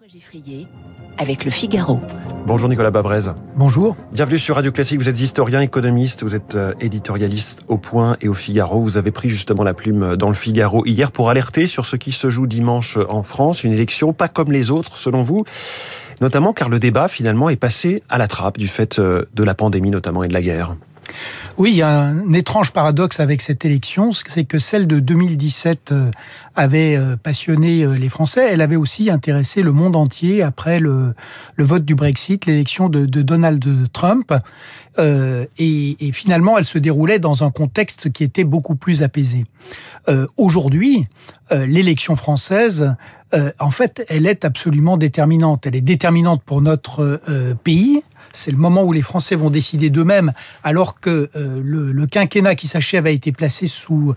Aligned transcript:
François 0.00 0.18
Geffrier 0.18 0.66
avec 1.18 1.44
le 1.44 1.50
Figaro. 1.50 2.00
Bonjour 2.46 2.70
Nicolas 2.70 2.90
Babrez. 2.90 3.32
Bonjour. 3.56 3.96
Bienvenue 4.12 4.38
sur 4.38 4.54
Radio 4.54 4.72
Classique. 4.72 4.98
Vous 4.98 5.10
êtes 5.10 5.20
historien, 5.20 5.60
économiste, 5.60 6.22
vous 6.22 6.34
êtes 6.34 6.54
euh, 6.54 6.72
éditorialiste 6.80 7.64
au 7.68 7.76
Point 7.76 8.16
et 8.22 8.28
au 8.28 8.32
Figaro. 8.32 8.80
Vous 8.80 8.96
avez 8.96 9.10
pris 9.10 9.28
justement 9.28 9.62
la 9.62 9.74
plume 9.74 10.16
dans 10.16 10.30
le 10.30 10.34
Figaro 10.34 10.86
hier 10.86 11.12
pour 11.12 11.28
alerter 11.28 11.66
sur 11.66 11.84
ce 11.84 11.96
qui 11.96 12.12
se 12.12 12.30
joue 12.30 12.46
dimanche 12.46 12.96
en 13.10 13.22
France. 13.22 13.62
Une 13.62 13.72
élection 13.72 14.14
pas 14.14 14.28
comme 14.28 14.52
les 14.52 14.70
autres, 14.70 14.96
selon 14.96 15.20
vous. 15.20 15.44
Notamment 16.22 16.54
car 16.54 16.70
le 16.70 16.78
débat 16.78 17.08
finalement 17.08 17.50
est 17.50 17.56
passé 17.56 18.02
à 18.08 18.16
la 18.16 18.26
trappe 18.26 18.56
du 18.56 18.68
fait 18.68 18.98
euh, 18.98 19.26
de 19.34 19.44
la 19.44 19.54
pandémie 19.54 19.90
notamment 19.90 20.22
et 20.22 20.28
de 20.28 20.34
la 20.34 20.40
guerre. 20.40 20.76
Oui, 21.60 21.72
il 21.72 21.76
y 21.76 21.82
a 21.82 21.90
un 21.90 22.32
étrange 22.32 22.70
paradoxe 22.70 23.20
avec 23.20 23.42
cette 23.42 23.66
élection, 23.66 24.12
c'est 24.12 24.44
que 24.44 24.58
celle 24.58 24.86
de 24.86 24.98
2017 24.98 25.92
euh, 25.92 26.10
avait 26.56 26.96
euh, 26.96 27.16
passionné 27.16 27.82
euh, 27.82 27.98
les 27.98 28.08
Français. 28.08 28.48
Elle 28.50 28.62
avait 28.62 28.76
aussi 28.76 29.10
intéressé 29.10 29.60
le 29.60 29.72
monde 29.72 29.94
entier 29.94 30.42
après 30.42 30.80
le, 30.80 31.14
vote 31.58 31.84
du 31.84 31.94
Brexit, 31.94 32.46
l'élection 32.46 32.88
de, 32.88 33.04
Donald 33.04 33.62
Trump. 33.92 34.32
Et, 34.98 36.12
finalement, 36.14 36.56
elle 36.56 36.64
se 36.64 36.78
déroulait 36.78 37.18
dans 37.18 37.44
un 37.44 37.50
contexte 37.50 38.10
qui 38.10 38.24
était 38.24 38.44
beaucoup 38.44 38.74
plus 38.74 39.02
apaisé. 39.02 39.44
Aujourd'hui, 40.38 41.04
l'élection 41.50 42.16
française, 42.16 42.94
en 43.58 43.70
fait, 43.70 44.04
elle 44.08 44.26
est 44.26 44.46
absolument 44.46 44.96
déterminante. 44.96 45.66
Elle 45.66 45.76
est 45.76 45.82
déterminante 45.82 46.42
pour 46.42 46.60
notre 46.60 47.20
pays 47.64 48.02
c'est 48.32 48.50
le 48.50 48.56
moment 48.56 48.84
où 48.84 48.92
les 48.92 49.02
Français 49.02 49.34
vont 49.34 49.50
décider 49.50 49.90
d'eux-mêmes, 49.90 50.32
alors 50.62 51.00
que 51.00 51.30
euh, 51.36 51.60
le, 51.62 51.92
le, 51.92 52.06
quinquennat 52.06 52.54
qui 52.54 52.66
s'achève 52.66 53.06
a 53.06 53.10
été 53.10 53.32
placé 53.32 53.66
sous, 53.66 54.14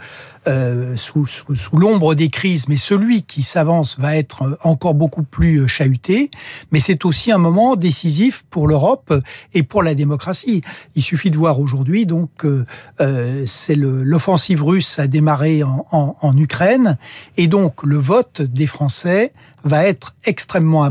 euh, 0.47 0.95
sous, 0.95 1.25
sous, 1.25 1.55
sous 1.55 1.77
l'ombre 1.77 2.15
des 2.15 2.29
crises, 2.29 2.67
mais 2.67 2.77
celui 2.77 3.23
qui 3.23 3.43
s'avance 3.43 3.97
va 3.99 4.15
être 4.15 4.57
encore 4.63 4.93
beaucoup 4.93 5.23
plus 5.23 5.67
chahuté. 5.67 6.31
Mais 6.71 6.79
c'est 6.79 7.05
aussi 7.05 7.31
un 7.31 7.37
moment 7.37 7.75
décisif 7.75 8.43
pour 8.49 8.67
l'Europe 8.67 9.13
et 9.53 9.63
pour 9.63 9.83
la 9.83 9.95
démocratie. 9.95 10.61
Il 10.95 11.03
suffit 11.03 11.31
de 11.31 11.37
voir 11.37 11.59
aujourd'hui, 11.59 12.05
donc, 12.05 12.45
euh, 12.45 13.43
c'est 13.45 13.75
l'offensive 13.75 14.63
russe 14.63 14.99
a 14.99 15.07
démarré 15.07 15.63
en, 15.63 15.85
en, 15.91 16.15
en 16.21 16.37
Ukraine, 16.37 16.97
et 17.37 17.47
donc 17.47 17.83
le 17.83 17.97
vote 17.97 18.41
des 18.41 18.67
Français 18.67 19.31
va 19.63 19.85
être 19.85 20.13
extrêmement 20.25 20.83
mmh. 20.83 20.87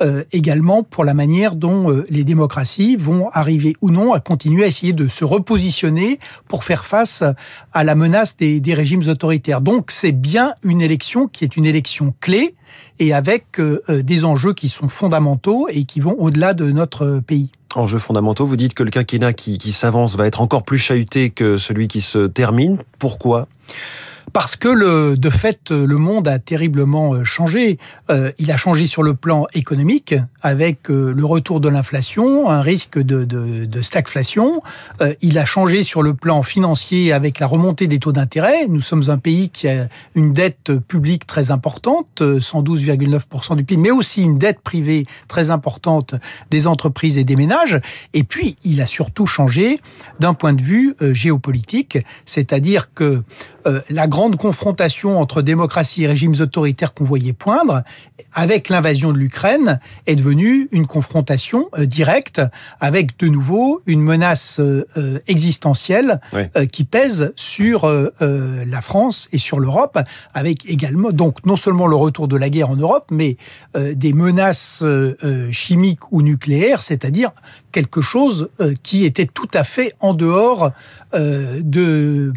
Euh, 0.00 0.24
également 0.32 0.82
pour 0.82 1.04
la 1.04 1.14
manière 1.14 1.54
dont 1.54 1.90
euh, 1.90 2.04
les 2.10 2.24
démocraties 2.24 2.96
vont 2.96 3.28
arriver 3.32 3.74
ou 3.80 3.90
non 3.90 4.12
à 4.12 4.20
continuer 4.20 4.64
à 4.64 4.66
essayer 4.66 4.92
de 4.92 5.08
se 5.08 5.24
repositionner 5.24 6.18
pour 6.48 6.64
faire 6.64 6.84
face 6.84 7.22
à 7.72 7.84
la 7.84 7.94
menace 7.94 8.36
des, 8.36 8.60
des 8.60 8.74
régimes 8.74 9.06
autoritaires. 9.08 9.60
Donc 9.60 9.90
c'est 9.90 10.12
bien 10.12 10.54
une 10.62 10.80
élection 10.80 11.28
qui 11.28 11.44
est 11.44 11.56
une 11.56 11.66
élection 11.66 12.14
clé 12.20 12.54
et 12.98 13.12
avec 13.12 13.58
euh, 13.58 13.80
des 13.88 14.24
enjeux 14.24 14.54
qui 14.54 14.68
sont 14.68 14.88
fondamentaux 14.88 15.66
et 15.70 15.84
qui 15.84 16.00
vont 16.00 16.16
au-delà 16.18 16.54
de 16.54 16.70
notre 16.70 17.20
pays. 17.26 17.50
Enjeux 17.74 17.98
fondamentaux, 17.98 18.46
vous 18.46 18.56
dites 18.56 18.74
que 18.74 18.82
le 18.82 18.90
quinquennat 18.90 19.32
qui, 19.32 19.58
qui 19.58 19.72
s'avance 19.72 20.16
va 20.16 20.26
être 20.26 20.40
encore 20.40 20.64
plus 20.64 20.78
chahuté 20.78 21.30
que 21.30 21.56
celui 21.56 21.88
qui 21.88 22.00
se 22.00 22.26
termine. 22.26 22.78
Pourquoi? 22.98 23.48
Parce 24.32 24.56
que 24.56 24.68
le, 24.68 25.16
de 25.16 25.30
fait, 25.30 25.70
le 25.70 25.96
monde 25.96 26.28
a 26.28 26.38
terriblement 26.38 27.14
euh, 27.14 27.24
changé. 27.24 27.78
Euh, 28.10 28.32
il 28.38 28.50
a 28.50 28.56
changé 28.56 28.86
sur 28.86 29.02
le 29.02 29.14
plan 29.14 29.46
économique, 29.54 30.14
avec 30.42 30.90
euh, 30.90 31.12
le 31.12 31.24
retour 31.24 31.60
de 31.60 31.68
l'inflation, 31.68 32.48
un 32.50 32.60
risque 32.60 32.98
de, 32.98 33.24
de, 33.24 33.66
de 33.66 33.82
stagflation. 33.82 34.62
Euh, 35.00 35.14
il 35.22 35.38
a 35.38 35.44
changé 35.44 35.82
sur 35.82 36.02
le 36.02 36.14
plan 36.14 36.42
financier, 36.42 37.12
avec 37.12 37.38
la 37.38 37.46
remontée 37.46 37.86
des 37.86 37.98
taux 37.98 38.12
d'intérêt. 38.12 38.66
Nous 38.68 38.80
sommes 38.80 39.04
un 39.08 39.18
pays 39.18 39.50
qui 39.50 39.68
a 39.68 39.88
une 40.14 40.32
dette 40.32 40.72
publique 40.88 41.26
très 41.26 41.50
importante, 41.50 42.22
112,9% 42.22 43.56
du 43.56 43.64
PIB, 43.64 43.80
mais 43.80 43.90
aussi 43.90 44.22
une 44.22 44.38
dette 44.38 44.60
privée 44.60 45.06
très 45.28 45.50
importante 45.50 46.14
des 46.50 46.66
entreprises 46.66 47.18
et 47.18 47.24
des 47.24 47.36
ménages. 47.36 47.80
Et 48.14 48.24
puis, 48.24 48.56
il 48.64 48.80
a 48.80 48.86
surtout 48.86 49.26
changé 49.26 49.80
d'un 50.18 50.34
point 50.34 50.52
de 50.52 50.62
vue 50.62 50.94
euh, 51.02 51.14
géopolitique, 51.14 51.98
c'est-à-dire 52.24 52.92
que 52.94 53.22
euh, 53.66 53.80
la 53.90 54.06
grande 54.06 54.36
confrontation 54.36 55.20
entre 55.20 55.42
démocratie 55.42 56.04
et 56.04 56.06
régimes 56.06 56.34
autoritaires 56.40 56.94
qu'on 56.94 57.04
voyait 57.04 57.32
poindre, 57.32 57.82
avec 58.32 58.68
l'invasion 58.68 59.12
de 59.12 59.18
l'Ukraine, 59.18 59.80
est 60.06 60.16
devenue 60.16 60.68
une 60.72 60.86
confrontation 60.86 61.68
euh, 61.78 61.86
directe 61.86 62.40
avec 62.80 63.18
de 63.18 63.28
nouveau 63.28 63.82
une 63.86 64.00
menace 64.00 64.60
euh, 64.60 65.18
existentielle 65.26 66.20
oui. 66.32 66.42
qui 66.68 66.84
pèse 66.84 67.32
sur 67.36 67.90
la 68.20 68.80
France 68.80 69.28
et 69.32 69.38
sur 69.38 69.60
l'Europe, 69.60 69.98
avec 70.34 70.68
également 70.68 71.10
donc 71.10 71.44
non 71.44 71.56
seulement 71.56 71.86
le 71.86 71.96
retour 71.96 72.28
de 72.28 72.36
la 72.36 72.50
guerre 72.50 72.70
en 72.70 72.76
Europe, 72.76 73.08
mais 73.10 73.36
des 73.74 74.12
menaces 74.12 74.84
chimiques 75.50 76.12
ou 76.12 76.22
nucléaires, 76.22 76.82
c'est-à-dire 76.82 77.30
quelque 77.72 78.00
chose 78.00 78.50
qui 78.82 79.04
était 79.04 79.26
tout 79.26 79.48
à 79.54 79.64
fait 79.64 79.92
en 80.00 80.14
dehors 80.14 80.72
de 81.12 82.32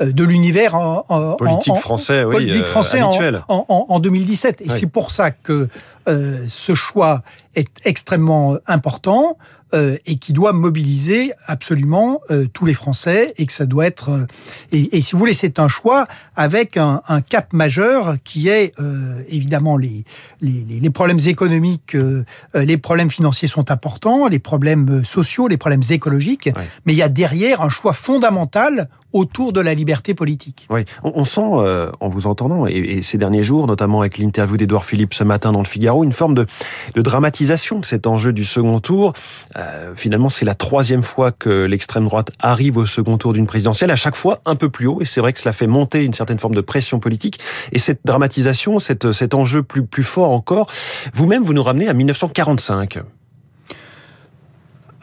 de 0.00 0.24
l'univers 0.24 0.74
en, 0.74 1.04
en, 1.08 1.32
politique 1.36 1.72
en, 1.72 1.76
français, 1.76 2.24
oui, 2.24 2.34
politique 2.34 2.66
français 2.66 3.00
euh, 3.00 3.38
en, 3.48 3.86
en, 3.88 4.00
2017. 4.00 4.60
Et 4.60 4.64
oui. 4.64 4.70
c'est 4.70 4.86
pour 4.86 5.10
ça 5.10 5.30
que 5.30 5.68
euh, 6.08 6.44
ce 6.48 6.74
choix 6.74 7.22
est 7.54 7.80
extrêmement 7.84 8.58
important 8.66 9.36
euh, 9.74 9.96
et 10.06 10.14
qui 10.14 10.32
doit 10.32 10.52
mobiliser 10.52 11.32
absolument 11.46 12.20
euh, 12.30 12.46
tous 12.52 12.66
les 12.66 12.74
Français 12.74 13.34
et 13.36 13.46
que 13.46 13.52
ça 13.52 13.66
doit 13.66 13.84
être 13.86 14.10
euh, 14.10 14.26
et, 14.70 14.96
et, 14.96 15.00
si 15.00 15.12
vous 15.12 15.18
voulez 15.18 15.32
c'est 15.32 15.58
un 15.58 15.66
choix 15.66 16.06
avec 16.36 16.76
un, 16.76 17.02
un 17.08 17.20
cap 17.20 17.52
majeur 17.52 18.14
qui 18.22 18.48
est 18.48 18.78
euh, 18.78 19.20
évidemment 19.28 19.76
les, 19.76 20.04
les, 20.40 20.64
les, 20.80 20.90
problèmes 20.90 21.18
économiques 21.26 21.96
euh, 21.96 22.22
les 22.54 22.76
problèmes 22.76 23.10
financiers 23.10 23.48
sont 23.48 23.72
importants 23.72 24.28
les 24.28 24.38
problèmes 24.38 25.02
sociaux 25.02 25.48
les 25.48 25.56
problèmes 25.56 25.82
écologiques 25.90 26.50
oui. 26.54 26.62
mais 26.84 26.92
il 26.92 26.98
y 26.98 27.02
a 27.02 27.08
derrière 27.08 27.60
un 27.60 27.68
choix 27.68 27.92
fondamental 27.92 28.88
autour 29.16 29.52
de 29.52 29.60
la 29.60 29.74
liberté 29.74 30.14
politique. 30.14 30.66
Oui, 30.70 30.84
on, 31.02 31.12
on 31.14 31.24
sent 31.24 31.40
euh, 31.40 31.90
en 32.00 32.08
vous 32.08 32.26
entendant 32.26 32.66
et, 32.66 32.72
et, 32.72 33.02
ces 33.02 33.18
derniers 33.18 33.42
jours, 33.42 33.66
notamment 33.66 34.00
avec 34.00 34.18
l'interview 34.18 34.56
d'Edouard 34.56 34.84
Philippe 34.84 35.14
ce 35.14 35.24
matin 35.24 35.52
dans 35.52 35.60
le 35.60 35.66
Figaro, 35.66 35.95
une 36.04 36.12
forme 36.12 36.34
de, 36.34 36.46
dramatisation 36.94 37.78
de 37.78 37.84
cet 37.84 38.06
enjeu 38.06 38.32
du 38.32 38.44
second 38.44 38.80
tour. 38.80 39.12
Euh, 39.56 39.92
finalement, 39.94 40.28
c'est 40.28 40.44
la 40.44 40.54
troisième 40.54 41.02
fois 41.02 41.32
que 41.32 41.64
l'extrême 41.64 42.04
droite 42.04 42.30
arrive 42.40 42.76
au 42.76 42.86
second 42.86 43.18
tour 43.18 43.32
d'une 43.32 43.46
présidentielle, 43.46 43.90
à 43.90 43.96
chaque 43.96 44.16
fois 44.16 44.40
un 44.44 44.56
peu 44.56 44.68
plus 44.68 44.86
haut, 44.86 45.00
et 45.00 45.04
c'est 45.04 45.20
vrai 45.20 45.32
que 45.32 45.40
cela 45.40 45.52
fait 45.52 45.66
monter 45.66 46.04
une 46.04 46.14
certaine 46.14 46.38
forme 46.38 46.54
de 46.54 46.60
pression 46.60 46.98
politique. 46.98 47.38
Et 47.72 47.78
cette 47.78 48.00
dramatisation, 48.04 48.78
cette, 48.78 49.12
cet 49.12 49.34
enjeu 49.34 49.62
plus, 49.62 49.84
plus 49.84 50.04
fort 50.04 50.32
encore, 50.32 50.66
vous-même, 51.14 51.42
vous 51.42 51.54
nous 51.54 51.62
ramenez 51.62 51.88
à 51.88 51.94
1945. 51.94 52.98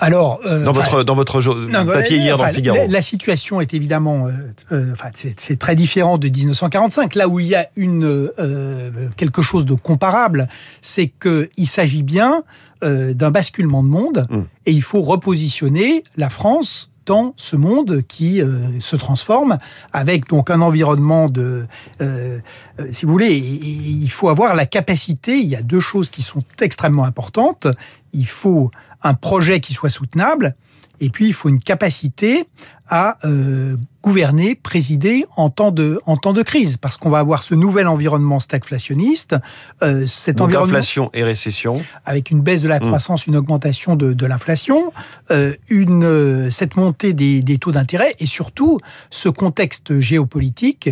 Alors, 0.04 0.42
euh, 0.46 0.66
dans 0.66 0.74
votre 0.74 1.04
dans 1.04 1.16
votre 1.16 1.42
non, 1.42 1.86
papier 1.86 2.18
hier 2.18 2.36
enfin, 2.36 2.44
dans 2.44 2.50
le 2.50 2.56
Figaro, 2.56 2.78
la, 2.78 2.88
la, 2.88 3.02
situation 3.02 3.62
est 3.62 3.74
évidemment, 3.74 4.28
euh, 4.28 4.32
euh, 4.74 4.92
enfin, 4.92 5.10
c'est 5.14 5.58
très 5.58 5.76
différent 5.76 6.18
de 6.18 6.28
1945. 6.28 7.16
Là 7.16 7.30
où 7.30 7.40
il 7.40 7.48
y 7.48 7.56
a 7.56 7.70
une 7.78 8.04
euh, 8.38 8.92
quelque 9.16 9.42
chose 9.42 9.66
de 9.66 9.76
comparable, 9.76 10.50
c'est 10.82 11.08
que 11.08 11.50
il 11.56 11.68
s'agit 11.68 12.04
bien 12.04 12.44
euh, 12.84 13.14
d'un 13.14 13.32
basculement 13.32 13.82
de 13.82 13.88
monde 13.88 14.28
mm. 14.30 14.42
et 14.66 14.72
il 14.72 14.82
faut 14.82 15.02
repositionner 15.02 16.04
la 16.18 16.30
France 16.30 16.90
dans 17.06 17.34
ce 17.38 17.56
monde 17.56 18.02
qui 18.08 18.42
euh, 18.42 18.80
se 18.80 18.96
transforme 18.96 19.58
avec 19.92 20.28
donc 20.28 20.50
un 20.50 20.62
environnement 20.62 21.30
de 21.30 21.66
euh, 22.02 22.40
euh, 22.80 22.88
si 22.92 23.06
vous 23.06 23.12
voulez 23.12 23.36
il 23.36 24.10
faut 24.10 24.30
avoir 24.30 24.56
la 24.56 24.66
capacité 24.66 25.38
il 25.38 25.48
y 25.48 25.56
a 25.56 25.62
deux 25.62 25.80
choses 25.80 26.10
qui 26.10 26.22
sont 26.22 26.44
extrêmement 26.62 27.04
importantes 27.04 27.68
il 28.14 28.28
faut 28.28 28.72
un 29.02 29.14
projet 29.14 29.60
qui 29.60 29.74
soit 29.74 29.90
soutenable 29.90 30.54
et 31.00 31.10
puis 31.10 31.28
il 31.28 31.34
faut 31.34 31.50
une 31.50 31.60
capacité 31.60 32.48
à 32.90 33.18
euh, 33.26 33.78
gouverner, 34.04 34.56
présider 34.56 35.26
en 35.38 35.50
temps 35.50 35.72
de, 35.72 36.02
en 36.06 36.18
temps 36.18 36.34
de 36.34 36.44
crise, 36.44 36.76
parce 36.76 36.98
qu'on 36.98 37.10
va 37.10 37.20
avoir 37.20 37.42
ce 37.42 37.56
nouvel 37.56 37.88
environnement 37.88 38.40
stagflationniste, 38.40 39.38
euh, 39.82 40.06
cet 40.06 40.38
Donc 40.38 40.48
environnement 40.48 40.74
inflation 40.74 41.10
et 41.14 41.24
récession, 41.24 41.82
avec 42.04 42.30
une 42.30 42.42
baisse 42.42 42.62
de 42.62 42.68
la 42.68 42.80
croissance, 42.80 43.26
mmh. 43.26 43.32
une 43.32 43.38
augmentation 43.38 43.96
de, 43.96 44.12
de 44.12 44.26
l'inflation, 44.26 44.92
euh, 45.32 45.56
une 45.70 46.52
cette 46.52 46.76
montée 46.76 47.14
des, 47.14 47.42
des 47.42 47.58
taux 47.58 47.72
d'intérêt 47.72 48.14
et 48.20 48.26
surtout 48.26 48.78
ce 49.10 49.30
contexte 49.30 50.00
géopolitique 50.02 50.90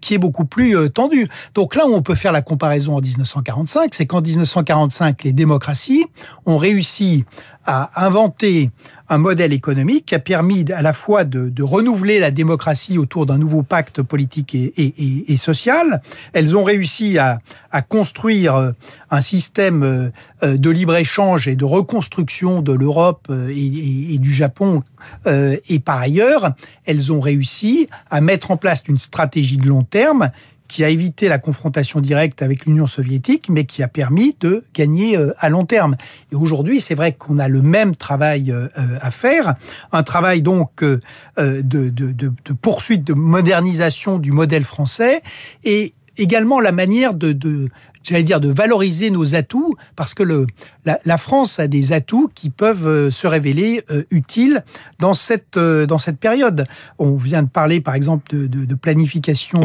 qui 0.00 0.14
est 0.14 0.18
beaucoup 0.18 0.44
plus 0.44 0.90
tendu. 0.90 1.28
Donc 1.54 1.74
là 1.74 1.86
où 1.86 1.94
on 1.94 2.02
peut 2.02 2.14
faire 2.14 2.32
la 2.32 2.42
comparaison 2.42 2.96
en 2.96 3.00
1945, 3.00 3.94
c'est 3.94 4.06
qu'en 4.06 4.22
1945 4.22 5.24
les 5.24 5.32
démocraties 5.32 6.06
ont 6.46 6.53
réussi 6.58 7.24
à 7.66 8.04
inventer 8.06 8.70
un 9.08 9.18
modèle 9.18 9.52
économique 9.52 10.06
qui 10.06 10.14
a 10.14 10.18
permis 10.18 10.64
à 10.72 10.82
la 10.82 10.92
fois 10.92 11.24
de, 11.24 11.62
renouveler 11.62 12.18
la 12.18 12.30
démocratie 12.30 12.98
autour 12.98 13.26
d'un 13.26 13.38
nouveau 13.38 13.62
pacte 13.62 14.02
politique 14.02 14.54
et, 14.54 14.72
et, 14.76 15.32
et, 15.32 15.36
social. 15.36 16.02
Elles 16.32 16.56
ont 16.56 16.64
réussi 16.64 17.18
à, 17.18 17.40
construire 17.88 18.54
euh, 18.54 18.72
un 19.10 19.20
système 19.20 20.12
euh, 20.42 20.56
de 20.56 20.70
libre-échange 20.70 21.48
et 21.48 21.56
de 21.56 21.64
reconstruction 21.64 22.62
de 22.62 22.72
l'Europe 22.72 23.26
euh, 23.30 23.48
et, 23.48 24.18
du 24.18 24.32
Japon. 24.32 24.82
Et 25.26 25.80
par 25.80 25.98
ailleurs, 25.98 26.52
elles 26.86 27.12
ont 27.12 27.20
réussi 27.20 27.88
à 28.10 28.22
mettre 28.22 28.50
en 28.50 28.56
place 28.56 28.82
une 28.88 28.98
stratégie 28.98 29.58
de 29.58 29.66
long 29.66 29.82
terme 29.82 30.30
qui 30.74 30.82
a 30.82 30.88
évité 30.88 31.28
la 31.28 31.38
confrontation 31.38 32.00
directe 32.00 32.42
avec 32.42 32.66
l'Union 32.66 32.88
soviétique, 32.88 33.48
mais 33.48 33.64
qui 33.64 33.84
a 33.84 33.86
permis 33.86 34.36
de 34.40 34.64
gagner 34.74 35.16
à 35.38 35.48
long 35.48 35.64
terme. 35.64 35.94
Et 36.32 36.34
aujourd'hui, 36.34 36.80
c'est 36.80 36.96
vrai 36.96 37.12
qu'on 37.12 37.38
a 37.38 37.46
le 37.46 37.62
même 37.62 37.94
travail 37.94 38.52
à 39.00 39.10
faire, 39.12 39.54
un 39.92 40.02
travail 40.02 40.42
donc 40.42 40.82
de 40.82 42.54
poursuite, 42.60 43.04
de 43.04 43.14
modernisation 43.14 44.18
du 44.18 44.32
modèle 44.32 44.64
français, 44.64 45.22
et 45.62 45.94
également 46.16 46.60
la 46.60 46.72
manière 46.72 47.14
de, 47.14 47.32
de 47.32 47.68
j'allais 48.04 48.22
dire, 48.22 48.40
de 48.40 48.48
valoriser 48.48 49.10
nos 49.10 49.34
atouts, 49.34 49.74
parce 49.96 50.14
que 50.14 50.22
le, 50.22 50.46
la, 50.84 51.18
France 51.18 51.58
a 51.58 51.66
des 51.66 51.92
atouts 51.92 52.28
qui 52.34 52.50
peuvent 52.50 52.86
euh, 52.86 53.10
se 53.10 53.26
révéler 53.26 53.82
euh, 53.90 54.04
utiles 54.10 54.62
dans 54.98 55.14
cette, 55.14 55.56
euh, 55.56 55.86
dans 55.86 55.98
cette 55.98 56.18
période. 56.18 56.64
On 56.98 57.16
vient 57.16 57.42
de 57.42 57.48
parler, 57.48 57.80
par 57.80 57.94
exemple, 57.94 58.24
de, 58.30 58.46
de, 58.46 58.74
planification 58.74 59.62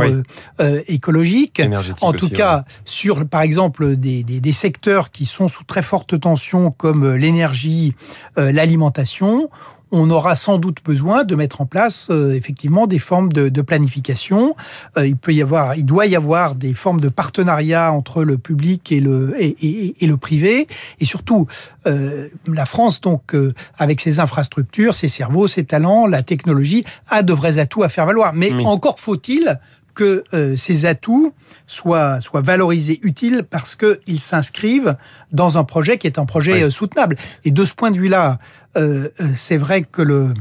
écologique. 0.88 1.62
en 2.02 2.14
tout 2.14 2.30
cas, 2.30 2.64
sur, 2.86 3.28
par 3.28 3.42
exemple, 3.42 3.96
des, 3.96 4.24
des, 4.24 4.40
des, 4.40 4.52
secteurs 4.52 5.12
qui 5.12 5.26
sont 5.26 5.48
sous 5.48 5.64
très 5.64 5.82
forte 5.82 6.20
tension, 6.20 6.72
comme 6.72 7.16
l'énergie, 7.16 7.96
l'alimentation 8.38 9.50
on 9.92 10.10
aura 10.10 10.36
sans 10.36 10.58
doute 10.58 10.78
besoin 10.84 11.24
de 11.24 11.36
mettre 11.36 11.62
en 11.62 11.66
place 11.66 12.08
euh, 12.12 12.34
effectivement 12.34 12.88
des 12.88 13.00
formes 13.00 13.30
de, 13.30 13.62
planification. 13.62 14.56
Euh, 14.98 15.08
il 15.08 15.16
peut 15.16 15.34
y 15.34 15.42
avoir, 15.42 15.76
il 15.76 15.86
doit 15.86 16.06
y 16.06 16.16
avoir 16.16 16.56
des 16.56 16.74
formes 16.74 17.02
de 17.02 17.10
partenariat 17.10 17.92
entre 17.92 18.24
le 18.24 18.38
public 18.38 18.92
et 18.92 19.00
le 19.00 19.36
et, 19.40 19.96
le 20.02 20.18
privé, 20.18 20.68
et 21.00 21.06
surtout 21.06 21.48
euh, 21.86 22.28
la 22.48 22.66
France 22.66 23.02
donc 23.02 23.36
avec 23.78 24.02
ses 24.02 24.20
infrastructures, 24.20 24.94
ses 24.94 25.08
cerveaux, 25.08 25.48
ses 25.48 25.66
talents, 25.66 26.08
la 26.08 26.24
technologie 26.24 26.84
a 27.10 27.22
de 27.22 27.34
vrais 27.34 27.58
atouts 27.58 27.84
à 27.84 27.90
faire 27.90 28.06
valoir. 28.06 28.34
Mais 28.34 28.52
encore 28.66 29.00
faut-il 29.00 29.60
que 29.94 30.24
ces 30.56 30.86
atouts 30.86 31.34
soient, 31.68 32.22
soient 32.22 32.42
valorisés, 32.42 33.00
utiles, 33.04 33.44
parce 33.50 33.76
qu'ils 33.76 34.20
s'inscrivent 34.20 34.96
dans 35.34 35.58
un 35.58 35.66
projet 35.66 35.98
qui 35.98 36.08
est 36.08 36.18
un 36.18 36.26
projet 36.26 36.70
soutenable. 36.72 37.18
Et 37.44 37.52
de 37.52 37.66
ce 37.66 37.74
point 37.74 37.92
de 37.92 37.98
vue-là, 37.98 38.40
euh, 38.78 39.10
euh, 39.20 39.26
c'est 39.36 39.58
vrai 39.58 39.82
que 39.82 40.04
le, 40.04 40.32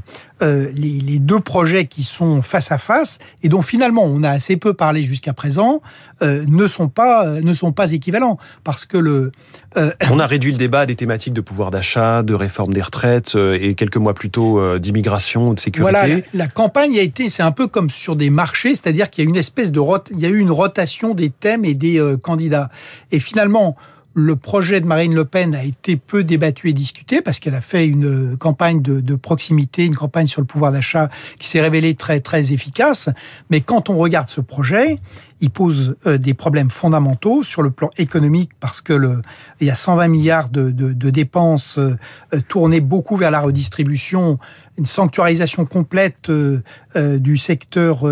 euh, 0.42 0.70
les, 0.74 1.18
deux 1.18 1.40
projets 1.40 1.86
qui 1.86 2.02
sont 2.02 2.42
face 2.42 2.70
à 2.70 2.76
face 2.76 3.18
et 3.42 3.48
dont 3.48 3.62
finalement 3.62 4.04
on 4.04 4.22
a 4.22 4.28
assez 4.28 4.58
peu 4.58 4.74
parlé 4.74 5.02
jusqu'à 5.02 5.32
présent 5.32 5.80
ne 6.20 6.66
sont 6.66 6.88
pas 6.88 7.26
ne 7.26 7.52
sont 7.54 7.72
pas 7.72 7.92
équivalents 7.92 8.38
parce 8.64 8.84
que 8.84 8.98
le 8.98 9.32
on 10.10 10.18
a 10.18 10.26
réduit 10.26 10.52
le 10.52 10.58
débat 10.58 10.84
des 10.84 10.94
thématiques 10.94 11.32
de 11.32 11.40
pouvoir 11.40 11.70
d'achat, 11.70 12.22
de 12.22 12.34
réforme 12.34 12.72
des 12.72 12.82
retraites 12.82 13.34
et 13.34 13.74
quelques 13.74 13.96
mois 13.96 14.14
plus 14.14 14.30
tôt 14.30 14.78
d'immigration, 14.78 15.54
de 15.54 15.60
sécurité. 15.60 15.90
Voilà, 15.90 16.22
la, 16.34 16.48
campagne 16.48 16.98
a 16.98 17.02
été 17.02 17.28
c'est 17.28 17.42
un 17.42 17.52
peu 17.52 17.66
comme 17.66 17.90
sur 17.90 18.14
des 18.14 18.30
marchés, 18.30 18.74
c'est-à-dire 18.74 19.10
qu'il 19.10 19.24
y 19.24 19.26
a 19.26 19.30
une 19.30 19.36
espèce 19.36 19.72
de 19.72 19.80
il 20.10 20.20
y 20.20 20.26
a 20.26 20.28
eu 20.28 20.38
une 20.38 20.52
rotation 20.52 21.14
des 21.14 21.30
thèmes 21.30 21.64
et 21.64 21.74
des 21.74 22.02
candidats 22.22 22.70
et 23.10 23.20
finalement 23.20 23.76
le 24.18 24.34
projet 24.34 24.80
de 24.80 24.86
Marine 24.86 25.14
Le 25.14 25.24
Pen 25.24 25.54
a 25.54 25.62
été 25.62 25.96
peu 25.96 26.24
débattu 26.24 26.68
et 26.68 26.72
discuté 26.72 27.22
parce 27.22 27.38
qu'elle 27.38 27.54
a 27.54 27.60
fait 27.60 27.86
une 27.86 28.36
campagne 28.36 28.82
de, 28.82 29.14
proximité, 29.14 29.86
une 29.86 29.94
campagne 29.94 30.26
sur 30.26 30.40
le 30.40 30.46
pouvoir 30.46 30.72
d'achat 30.72 31.08
qui 31.38 31.46
s'est 31.46 31.60
révélée 31.60 31.94
très 31.94 32.20
très 32.20 32.52
efficace. 32.52 33.08
Mais 33.50 33.60
quand 33.60 33.90
on 33.90 33.96
regarde 33.96 34.28
ce 34.28 34.40
projet, 34.40 34.96
il 35.40 35.50
pose 35.50 35.96
euh, 36.06 36.18
des 36.18 36.34
problèmes 36.34 36.70
fondamentaux 36.70 37.42
sur 37.42 37.62
le 37.62 37.70
plan 37.70 37.90
économique 37.96 38.50
parce 38.58 38.80
que 38.80 39.20
il 39.60 39.66
y 39.66 39.70
a 39.70 39.76
120 39.76 40.08
milliards 40.08 40.50
de, 40.50 40.70
dépenses 41.10 41.78
euh, 41.78 41.96
euh, 42.34 42.40
tournées 42.48 42.80
beaucoup 42.80 43.16
vers 43.16 43.30
la 43.30 43.40
redistribution, 43.40 44.38
une 44.78 44.86
sanctuarisation 44.86 45.66
complète 45.66 46.30
du 46.94 47.36
secteur 47.36 48.04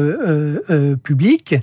public. 1.03 1.55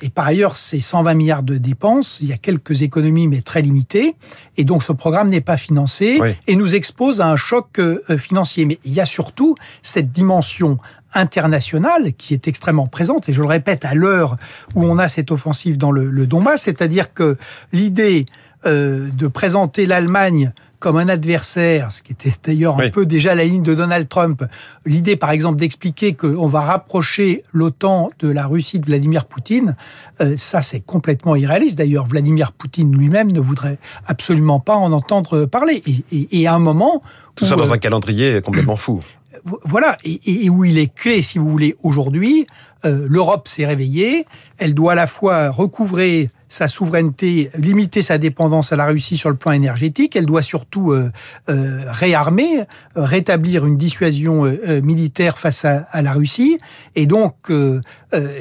et 0.00 0.10
par 0.10 0.26
ailleurs, 0.26 0.56
ces 0.56 0.80
120 0.80 1.14
milliards 1.14 1.42
de 1.42 1.56
dépenses, 1.56 2.18
il 2.20 2.28
y 2.28 2.32
a 2.32 2.38
quelques 2.38 2.82
économies 2.82 3.28
mais 3.28 3.42
très 3.42 3.62
limitées. 3.62 4.14
Et 4.56 4.64
donc 4.64 4.82
ce 4.82 4.92
programme 4.92 5.28
n'est 5.28 5.40
pas 5.40 5.56
financé 5.56 6.20
et 6.46 6.56
nous 6.56 6.74
expose 6.74 7.20
à 7.20 7.28
un 7.28 7.36
choc 7.36 7.80
financier. 8.18 8.64
Mais 8.64 8.78
il 8.84 8.92
y 8.92 9.00
a 9.00 9.06
surtout 9.06 9.54
cette 9.82 10.10
dimension 10.10 10.78
internationale 11.16 12.12
qui 12.14 12.34
est 12.34 12.48
extrêmement 12.48 12.86
présente, 12.86 13.28
et 13.28 13.32
je 13.32 13.40
le 13.40 13.48
répète, 13.48 13.84
à 13.84 13.94
l'heure 13.94 14.36
où 14.74 14.84
on 14.84 14.98
a 14.98 15.08
cette 15.08 15.30
offensive 15.30 15.78
dans 15.78 15.90
le, 15.90 16.10
le 16.10 16.26
Donbass, 16.26 16.62
c'est-à-dire 16.62 17.12
que 17.12 17.36
l'idée 17.72 18.26
euh, 18.66 19.08
de 19.10 19.26
présenter 19.26 19.86
l'Allemagne 19.86 20.52
comme 20.78 20.96
un 20.96 21.08
adversaire, 21.08 21.90
ce 21.92 22.02
qui 22.02 22.12
était 22.12 22.32
d'ailleurs 22.44 22.80
un 22.80 22.90
peu 22.90 23.06
déjà 23.06 23.34
la 23.34 23.44
ligne 23.44 23.62
de 23.62 23.74
Donald 23.74 24.08
Trump, 24.08 24.44
l'idée 24.84 25.16
par 25.16 25.30
exemple 25.30 25.58
d'expliquer 25.58 26.14
qu'on 26.14 26.46
va 26.46 26.60
rapprocher 26.62 27.44
l'OTAN 27.52 28.10
de 28.18 28.28
la 28.28 28.46
Russie 28.46 28.78
de 28.78 28.86
Vladimir 28.86 29.24
Poutine, 29.24 29.74
euh, 30.20 30.36
ça 30.36 30.62
c'est 30.62 30.80
complètement 30.80 31.36
irréaliste. 31.36 31.78
D'ailleurs, 31.78 32.06
Vladimir 32.06 32.52
Poutine 32.52 32.96
lui-même 32.96 33.32
ne 33.32 33.40
voudrait 33.40 33.78
absolument 34.06 34.60
pas 34.60 34.76
en 34.76 34.92
entendre 34.92 35.44
parler. 35.44 35.82
Et, 35.86 36.40
et, 36.40 36.46
à 36.46 36.54
un 36.54 36.58
moment... 36.58 37.00
Tout 37.34 37.44
ça 37.44 37.56
dans 37.56 37.70
euh, 37.70 37.72
un 37.72 37.78
calendrier 37.78 38.40
complètement 38.40 38.76
fou 38.76 39.00
voilà, 39.64 39.96
et, 40.04 40.50
où 40.50 40.64
il 40.64 40.78
est 40.78 40.92
clé, 40.92 41.22
si 41.22 41.38
vous 41.38 41.48
voulez, 41.48 41.76
aujourd'hui, 41.82 42.46
euh, 42.86 43.06
l'Europe 43.08 43.48
s'est 43.48 43.66
réveillée, 43.66 44.26
elle 44.58 44.74
doit 44.74 44.92
à 44.92 44.94
la 44.94 45.06
fois 45.06 45.50
recouvrer 45.50 46.30
sa 46.48 46.68
souveraineté, 46.68 47.50
limiter 47.58 48.02
sa 48.02 48.18
dépendance 48.18 48.72
à 48.72 48.76
la 48.76 48.86
Russie 48.86 49.16
sur 49.16 49.30
le 49.30 49.36
plan 49.36 49.50
énergétique. 49.50 50.14
Elle 50.14 50.26
doit 50.26 50.42
surtout 50.42 50.92
euh, 50.92 51.10
euh, 51.48 51.82
réarmer, 51.86 52.62
rétablir 52.94 53.66
une 53.66 53.76
dissuasion 53.76 54.44
militaire 54.82 55.38
face 55.38 55.64
à, 55.64 56.02
la 56.02 56.12
Russie. 56.12 56.58
Et 56.94 57.06
donc, 57.06 57.34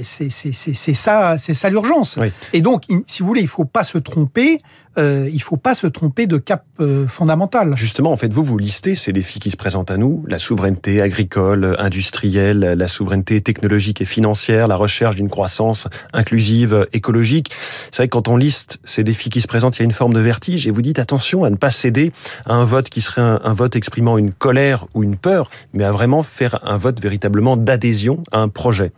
c'est 0.01 0.29
ça, 0.29 1.37
c'est 1.37 1.53
ça 1.55 1.69
l'urgence. 1.69 2.19
Et 2.53 2.61
donc, 2.61 2.83
si 3.07 3.21
vous 3.21 3.27
voulez, 3.27 3.41
il 3.41 3.47
faut 3.47 3.65
pas 3.65 3.83
se 3.83 3.97
tromper 3.97 4.61
euh, 4.97 5.29
il 5.31 5.41
faut 5.41 5.57
pas 5.57 5.73
se 5.73 5.87
tromper 5.87 6.27
de 6.27 6.37
cap 6.37 6.65
euh, 6.79 7.07
fondamental. 7.07 7.75
Justement, 7.77 8.11
en 8.11 8.17
fait, 8.17 8.31
vous, 8.31 8.43
vous 8.43 8.57
listez 8.57 8.95
ces 8.95 9.11
défis 9.13 9.39
qui 9.39 9.51
se 9.51 9.57
présentent 9.57 9.91
à 9.91 9.97
nous, 9.97 10.23
la 10.27 10.39
souveraineté 10.39 11.01
agricole, 11.01 11.75
industrielle, 11.79 12.59
la 12.59 12.87
souveraineté 12.87 13.41
technologique 13.41 14.01
et 14.01 14.05
financière, 14.05 14.67
la 14.67 14.75
recherche 14.75 15.15
d'une 15.15 15.29
croissance 15.29 15.87
inclusive, 16.13 16.87
écologique. 16.93 17.51
C'est 17.91 17.97
vrai 17.97 18.07
que 18.07 18.13
quand 18.13 18.27
on 18.27 18.37
liste 18.37 18.79
ces 18.83 19.03
défis 19.03 19.29
qui 19.29 19.41
se 19.41 19.47
présentent, 19.47 19.77
il 19.77 19.79
y 19.79 19.83
a 19.83 19.85
une 19.85 19.91
forme 19.91 20.13
de 20.13 20.19
vertige 20.19 20.67
et 20.67 20.71
vous 20.71 20.81
dites 20.81 20.99
attention 20.99 21.43
à 21.43 21.49
ne 21.49 21.55
pas 21.55 21.71
céder 21.71 22.11
à 22.45 22.53
un 22.53 22.65
vote 22.65 22.89
qui 22.89 23.01
serait 23.01 23.21
un, 23.21 23.41
un 23.43 23.53
vote 23.53 23.75
exprimant 23.75 24.17
une 24.17 24.31
colère 24.31 24.85
ou 24.93 25.03
une 25.03 25.17
peur, 25.17 25.49
mais 25.73 25.83
à 25.83 25.91
vraiment 25.91 26.23
faire 26.23 26.59
un 26.63 26.77
vote 26.77 27.01
véritablement 27.01 27.57
d'adhésion 27.57 28.23
à 28.31 28.39
un 28.39 28.49
projet. 28.49 28.91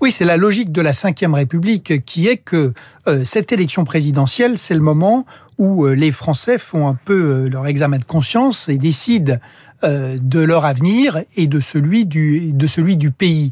Oui, 0.00 0.10
c'est 0.10 0.24
la 0.24 0.36
logique 0.36 0.72
de 0.72 0.80
la 0.80 0.92
Ve 0.92 1.34
République 1.34 2.04
qui 2.04 2.28
est 2.28 2.36
que 2.36 2.72
euh, 3.06 3.24
cette 3.24 3.52
élection 3.52 3.84
présidentielle, 3.84 4.58
c'est 4.58 4.74
le 4.74 4.80
moment 4.80 5.26
où 5.58 5.86
euh, 5.86 5.94
les 5.94 6.12
Français 6.12 6.58
font 6.58 6.88
un 6.88 6.94
peu 6.94 7.14
euh, 7.14 7.48
leur 7.48 7.66
examen 7.66 7.98
de 7.98 8.04
conscience 8.04 8.68
et 8.68 8.78
décident 8.78 9.36
de 9.82 10.40
leur 10.40 10.64
avenir 10.64 11.22
et 11.36 11.46
de 11.46 11.60
celui 11.60 12.06
du, 12.06 12.52
de 12.52 12.66
celui 12.66 12.96
du 12.96 13.10
pays. 13.10 13.50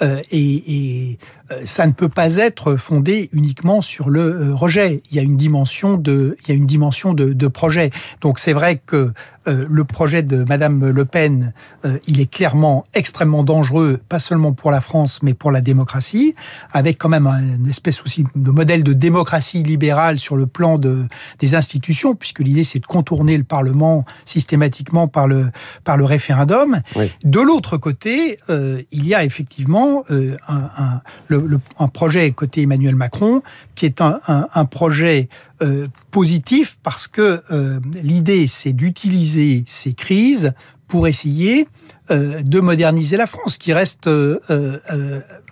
et, 0.00 1.18
ça 1.64 1.86
ne 1.86 1.92
peut 1.92 2.08
pas 2.08 2.36
être 2.36 2.76
fondé 2.76 3.28
uniquement 3.32 3.82
sur 3.82 4.08
le 4.08 4.54
rejet. 4.54 5.02
Il 5.10 5.16
y 5.16 5.20
a 5.20 5.22
une 5.22 5.36
dimension 5.36 5.98
de, 5.98 6.34
il 6.42 6.48
y 6.48 6.52
a 6.52 6.54
une 6.54 6.64
dimension 6.64 7.12
de, 7.12 7.34
de 7.34 7.46
projet. 7.46 7.90
Donc 8.22 8.38
c'est 8.38 8.54
vrai 8.54 8.80
que 8.84 9.12
euh, 9.48 9.66
le 9.68 9.84
projet 9.84 10.22
de 10.22 10.44
Madame 10.48 10.88
Le 10.88 11.04
Pen, 11.04 11.52
euh, 11.84 11.98
il 12.06 12.20
est 12.20 12.30
clairement 12.30 12.84
extrêmement 12.94 13.42
dangereux, 13.42 13.98
pas 14.08 14.20
seulement 14.20 14.52
pour 14.52 14.70
la 14.70 14.80
France, 14.80 15.18
mais 15.22 15.34
pour 15.34 15.50
la 15.50 15.60
démocratie, 15.60 16.36
avec 16.72 16.98
quand 16.98 17.08
même 17.08 17.26
un 17.26 17.64
espèce 17.64 18.02
aussi 18.02 18.24
de 18.36 18.50
modèle 18.52 18.84
de 18.84 18.92
démocratie 18.92 19.64
libérale 19.64 20.20
sur 20.20 20.36
le 20.36 20.46
plan 20.46 20.78
de, 20.78 21.06
des 21.40 21.56
institutions, 21.56 22.14
puisque 22.14 22.38
l'idée 22.38 22.62
c'est 22.62 22.78
de 22.78 22.86
contourner 22.86 23.36
le 23.36 23.42
Parlement 23.42 24.04
systématiquement 24.24 25.08
par 25.08 25.26
le, 25.26 25.50
par 25.84 25.96
le 25.96 26.04
référendum. 26.04 26.80
De 27.24 27.40
l'autre 27.40 27.76
côté, 27.76 28.38
euh, 28.50 28.82
il 28.90 29.06
y 29.06 29.14
a 29.14 29.24
effectivement 29.24 30.04
un, 30.10 30.36
un, 30.48 31.00
le, 31.28 31.60
un 31.78 31.88
projet 31.88 32.30
côté 32.32 32.62
Emmanuel 32.62 32.96
Macron, 32.96 33.42
qui 33.74 33.86
est 33.86 34.00
un, 34.00 34.20
un 34.26 34.64
projet 34.64 35.28
euh, 35.62 35.86
positif 36.10 36.78
parce 36.82 37.06
que 37.06 37.40
euh, 37.52 37.78
l'idée, 38.02 38.46
c'est 38.46 38.72
d'utiliser 38.72 39.62
ces 39.66 39.92
crises 39.92 40.54
pour 40.88 41.06
essayer 41.06 41.68
euh, 42.10 42.42
de 42.42 42.58
moderniser 42.58 43.16
la 43.16 43.26
France, 43.26 43.58
qui 43.58 43.72
reste 43.72 44.10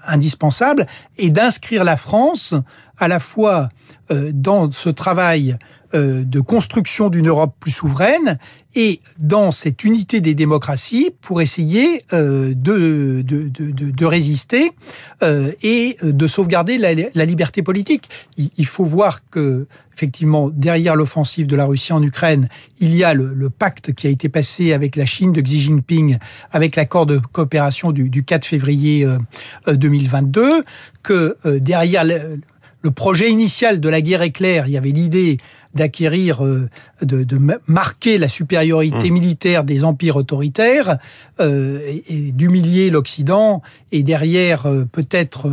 indispensable, 0.04 0.86
et 1.16 1.30
d'inscrire 1.30 1.84
la 1.84 1.96
France 1.96 2.54
à 2.98 3.08
la 3.08 3.20
fois 3.20 3.68
dans 4.10 4.70
ce 4.72 4.90
travail 4.90 5.56
de 5.92 6.40
construction 6.40 7.08
d'une 7.08 7.28
Europe 7.28 7.54
plus 7.58 7.72
souveraine 7.72 8.38
et 8.74 9.00
dans 9.18 9.50
cette 9.50 9.82
unité 9.84 10.20
des 10.20 10.34
démocraties 10.34 11.10
pour 11.20 11.40
essayer 11.40 12.04
euh, 12.12 12.54
de, 12.54 13.22
de, 13.22 13.48
de, 13.48 13.90
de, 13.90 14.06
résister 14.06 14.72
euh, 15.22 15.52
et 15.62 15.96
de 16.02 16.26
sauvegarder 16.26 16.78
la, 16.78 17.24
liberté 17.24 17.62
politique. 17.62 18.08
Il, 18.36 18.50
il, 18.56 18.66
faut 18.66 18.84
voir 18.84 19.28
que 19.28 19.66
effectivement 19.92 20.50
derrière 20.50 20.94
l'offensive 20.94 21.46
de 21.48 21.56
la 21.56 21.64
Russie 21.64 21.92
en 21.92 22.02
Ukraine, 22.02 22.48
il 22.78 22.94
y 22.94 23.02
a 23.02 23.12
le, 23.12 23.34
le, 23.34 23.50
pacte 23.50 23.92
qui 23.92 24.06
a 24.06 24.10
été 24.10 24.28
passé 24.28 24.72
avec 24.72 24.94
la 24.94 25.04
Chine 25.04 25.32
de 25.32 25.40
Xi 25.40 25.60
Jinping, 25.60 26.18
avec 26.52 26.76
l'accord 26.76 27.06
de 27.06 27.18
coopération 27.18 27.90
du, 27.90 28.08
du 28.08 28.22
4 28.22 28.44
février 28.44 29.04
euh, 29.04 29.18
2022, 29.74 30.62
que 31.02 31.36
euh, 31.44 31.58
derrière 31.58 32.04
le 32.04 32.90
projet 32.90 33.30
initial 33.30 33.80
de 33.80 33.88
la 33.88 34.00
guerre 34.00 34.22
éclair, 34.22 34.66
il 34.68 34.72
y 34.72 34.78
avait 34.78 34.90
l'idée 34.90 35.38
d'acquérir, 35.74 36.44
euh, 36.44 36.68
de, 37.02 37.24
de, 37.24 37.38
marquer 37.66 38.18
la 38.18 38.28
supériorité 38.28 39.10
mmh. 39.10 39.14
militaire 39.14 39.64
des 39.64 39.84
empires 39.84 40.16
autoritaires 40.16 40.98
euh, 41.40 41.98
et, 42.08 42.32
d'humilier 42.32 42.90
l'Occident 42.90 43.62
et 43.92 44.02
derrière 44.02 44.66
euh, 44.66 44.84
peut-être 44.84 45.50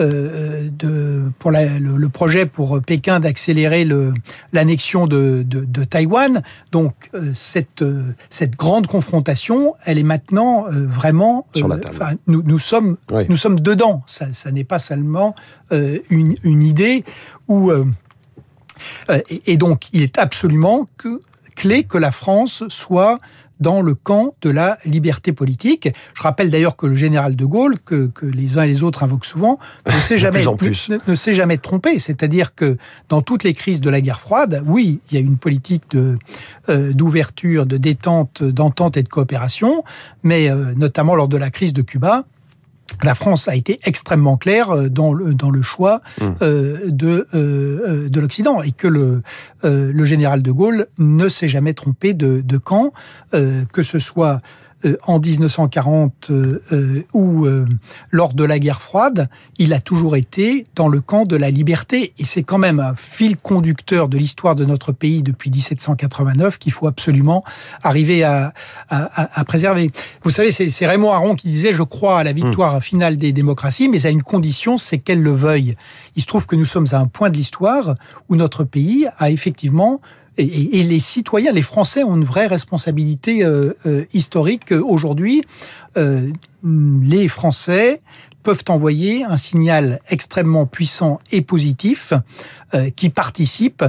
euh, 0.00 0.68
de, 0.78 1.22
pour 1.38 1.50
la, 1.50 1.78
le, 1.78 2.08
projet 2.08 2.46
pour 2.46 2.80
Pékin 2.82 3.20
d'accélérer 3.20 3.86
l'annexion 4.52 5.06
de, 5.06 5.42
de, 5.46 5.64
de, 5.64 5.84
Taïwan. 5.84 6.42
Donc 6.72 6.94
cette, 7.32 7.84
cette 8.30 8.56
grande 8.56 8.86
confrontation, 8.86 9.74
elle 9.84 9.98
est 9.98 10.02
maintenant 10.02 10.66
vraiment 10.68 11.46
Sur 11.54 11.68
la 11.68 11.78
table. 11.78 12.18
Nous, 12.26 12.42
nous 12.42 12.58
sommes 12.58 12.96
oui. 13.10 13.24
nous 13.28 13.36
sommes 13.36 13.60
dedans. 13.60 14.02
Ça, 14.06 14.26
ça 14.34 14.50
n'est 14.50 14.64
pas 14.64 14.78
seulement 14.78 15.34
une, 15.70 16.34
une 16.42 16.62
idée 16.62 17.04
où 17.48 17.70
euh, 17.70 17.84
et 19.28 19.56
donc, 19.56 19.88
il 19.92 20.02
est 20.02 20.18
absolument 20.18 20.86
que, 20.96 21.20
clé 21.54 21.84
que 21.84 21.98
la 21.98 22.12
France 22.12 22.64
soit 22.68 23.18
dans 23.62 23.80
le 23.80 23.94
camp 23.94 24.34
de 24.42 24.50
la 24.50 24.76
liberté 24.84 25.32
politique. 25.32 25.88
Je 26.14 26.22
rappelle 26.22 26.50
d'ailleurs 26.50 26.76
que 26.76 26.86
le 26.86 26.96
général 26.96 27.36
de 27.36 27.44
Gaulle, 27.44 27.76
que, 27.78 28.08
que, 28.08 28.26
les 28.26 28.58
uns 28.58 28.64
et 28.64 28.66
les 28.66 28.82
autres 28.82 29.04
invoquent 29.04 29.24
souvent, 29.24 29.58
ne 29.86 29.92
s'est 30.00 30.18
jamais, 30.18 30.44
ne, 30.44 31.10
ne 31.10 31.14
s'est 31.14 31.32
jamais 31.32 31.56
trompé. 31.58 31.98
C'est-à-dire 31.98 32.54
que 32.54 32.76
dans 33.08 33.22
toutes 33.22 33.44
les 33.44 33.54
crises 33.54 33.80
de 33.80 33.88
la 33.88 34.00
guerre 34.00 34.20
froide, 34.20 34.62
oui, 34.66 34.98
il 35.10 35.14
y 35.14 35.16
a 35.16 35.20
une 35.20 35.38
politique 35.38 35.84
de, 35.92 36.18
euh, 36.68 36.92
d'ouverture, 36.92 37.64
de 37.64 37.76
détente, 37.76 38.42
d'entente 38.42 38.96
et 38.96 39.02
de 39.04 39.08
coopération, 39.08 39.84
mais 40.24 40.50
euh, 40.50 40.74
notamment 40.76 41.14
lors 41.14 41.28
de 41.28 41.36
la 41.36 41.50
crise 41.50 41.72
de 41.72 41.82
Cuba, 41.82 42.24
la 43.02 43.14
France 43.14 43.48
a 43.48 43.54
été 43.54 43.78
extrêmement 43.84 44.36
claire 44.36 44.70
euh, 44.70 44.88
dans 44.88 45.12
le, 45.12 45.34
dans 45.34 45.50
le 45.50 45.62
choix 45.62 46.00
mmh. 46.20 46.24
euh, 46.42 46.78
de, 46.90 47.26
euh, 47.34 48.08
de 48.08 48.20
l'Occident 48.20 48.62
et 48.62 48.72
que 48.72 48.88
le, 48.88 49.22
euh, 49.64 49.92
le 49.92 50.04
général 50.04 50.42
de 50.42 50.50
Gaulle 50.50 50.86
ne 50.98 51.28
s'est 51.28 51.48
jamais 51.48 51.74
trompé 51.74 52.14
de, 52.14 52.40
de 52.40 52.58
camp, 52.58 52.92
euh, 53.34 53.64
que 53.72 53.82
ce 53.82 53.98
soit 53.98 54.40
euh, 54.84 54.96
en 55.06 55.18
1940 55.18 56.30
euh, 56.30 57.04
ou 57.12 57.46
euh, 57.46 57.66
lors 58.10 58.34
de 58.34 58.44
la 58.44 58.58
guerre 58.58 58.82
froide, 58.82 59.28
il 59.58 59.72
a 59.72 59.80
toujours 59.80 60.16
été 60.16 60.66
dans 60.74 60.88
le 60.88 61.00
camp 61.00 61.24
de 61.24 61.36
la 61.36 61.50
liberté. 61.50 62.12
Et 62.18 62.24
c'est 62.24 62.42
quand 62.42 62.58
même 62.58 62.80
un 62.80 62.94
fil 62.96 63.36
conducteur 63.36 64.08
de 64.08 64.18
l'histoire 64.18 64.56
de 64.56 64.64
notre 64.64 64.92
pays 64.92 65.22
depuis 65.22 65.50
1789 65.50 66.58
qu'il 66.58 66.72
faut 66.72 66.86
absolument 66.86 67.44
arriver 67.82 68.24
à, 68.24 68.52
à, 68.88 69.40
à 69.40 69.44
préserver. 69.44 69.90
Vous 70.22 70.30
savez, 70.30 70.50
c'est 70.50 70.86
Raymond 70.86 71.12
Aron 71.12 71.34
qui 71.34 71.48
disait, 71.48 71.72
je 71.72 71.82
crois 71.82 72.18
à 72.18 72.24
la 72.24 72.32
victoire 72.32 72.76
mmh. 72.76 72.82
finale 72.82 73.16
des 73.16 73.32
démocraties, 73.32 73.88
mais 73.88 74.06
à 74.06 74.10
une 74.10 74.22
condition, 74.22 74.78
c'est 74.78 74.98
qu'elle 74.98 75.22
le 75.22 75.32
veuille. 75.32 75.76
Il 76.16 76.22
se 76.22 76.26
trouve 76.26 76.46
que 76.46 76.56
nous 76.56 76.64
sommes 76.64 76.86
à 76.92 76.98
un 76.98 77.06
point 77.06 77.30
de 77.30 77.36
l'histoire 77.36 77.94
où 78.28 78.36
notre 78.36 78.64
pays 78.64 79.06
a 79.18 79.30
effectivement 79.30 80.00
et, 80.38 80.80
et, 80.80 80.84
les 80.84 80.98
citoyens, 80.98 81.52
les 81.52 81.62
Français 81.62 82.04
ont 82.04 82.16
une 82.16 82.24
vraie 82.24 82.46
responsabilité 82.46 83.44
euh, 83.44 83.74
euh, 83.86 84.04
historique 84.12 84.72
aujourd'hui. 84.72 85.42
Euh, 85.96 86.30
les 86.64 87.28
Français 87.28 88.00
peuvent 88.42 88.64
envoyer 88.68 89.24
un 89.24 89.36
signal 89.36 90.00
extrêmement 90.08 90.66
puissant 90.66 91.18
et 91.30 91.42
positif 91.42 92.12
euh, 92.74 92.90
qui 92.90 93.08
participe 93.08 93.84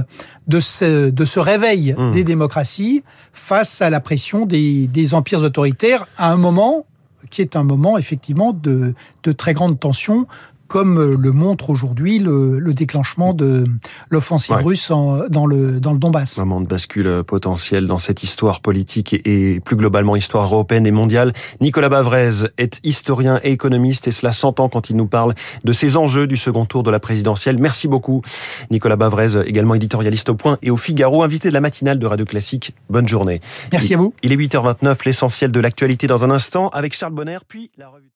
de 0.46 0.60
ce, 0.60 1.10
de 1.10 1.24
ce 1.24 1.40
réveil 1.40 1.94
mmh. 1.96 2.10
des 2.12 2.24
démocraties 2.24 3.02
face 3.32 3.82
à 3.82 3.90
la 3.90 4.00
pression 4.00 4.46
des, 4.46 4.86
des 4.86 5.14
empires 5.14 5.42
autoritaires 5.42 6.06
à 6.16 6.30
un 6.30 6.36
moment 6.36 6.86
qui 7.30 7.40
est 7.40 7.56
un 7.56 7.64
moment 7.64 7.98
effectivement 7.98 8.52
de, 8.52 8.94
de 9.22 9.32
très 9.32 9.54
grande 9.54 9.80
tension 9.80 10.26
comme 10.68 11.14
le 11.14 11.32
montre 11.32 11.70
aujourd'hui 11.70 12.18
le, 12.18 12.58
le, 12.58 12.74
déclenchement 12.74 13.34
de 13.34 13.64
l'offensive 14.10 14.56
ouais. 14.56 14.62
russe 14.62 14.90
en, 14.90 15.28
dans, 15.28 15.46
le, 15.46 15.80
dans 15.80 15.92
le 15.92 15.98
Donbass. 15.98 16.38
Moment 16.38 16.60
de 16.60 16.66
bascule 16.66 17.22
potentiel 17.26 17.86
dans 17.86 17.98
cette 17.98 18.22
histoire 18.22 18.60
politique 18.60 19.14
et, 19.14 19.54
et 19.54 19.60
plus 19.60 19.76
globalement 19.76 20.16
histoire 20.16 20.44
européenne 20.44 20.86
et 20.86 20.90
mondiale. 20.90 21.32
Nicolas 21.60 21.88
Bavrez 21.88 22.48
est 22.58 22.80
historien 22.84 23.40
et 23.42 23.52
économiste 23.52 24.08
et 24.08 24.10
cela 24.10 24.32
s'entend 24.32 24.68
quand 24.68 24.90
il 24.90 24.96
nous 24.96 25.06
parle 25.06 25.34
de 25.64 25.72
ces 25.72 25.96
enjeux 25.96 26.26
du 26.26 26.36
second 26.36 26.64
tour 26.64 26.82
de 26.82 26.90
la 26.90 27.00
présidentielle. 27.00 27.56
Merci 27.60 27.88
beaucoup 27.88 28.22
Nicolas 28.70 28.96
Bavrez, 28.96 29.42
également 29.46 29.74
éditorialiste 29.74 30.28
au 30.30 30.34
Point 30.34 30.58
et 30.62 30.70
au 30.70 30.76
Figaro, 30.76 31.22
invité 31.22 31.48
de 31.48 31.54
la 31.54 31.60
matinale 31.60 31.98
de 31.98 32.06
Radio 32.06 32.24
Classique. 32.24 32.74
Bonne 32.90 33.08
journée. 33.08 33.40
Merci 33.72 33.88
il, 33.88 33.94
à 33.94 33.98
vous. 33.98 34.14
Il 34.22 34.32
est 34.32 34.36
8h29, 34.36 34.96
l'essentiel 35.04 35.52
de 35.52 35.60
l'actualité 35.60 36.06
dans 36.06 36.24
un 36.24 36.30
instant 36.30 36.68
avec 36.68 36.94
Charles 36.94 37.14
Bonner, 37.14 37.38
puis 37.46 37.70
la 37.76 37.88
revue. 37.88 38.14